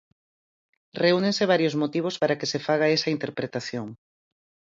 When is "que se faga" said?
2.39-2.93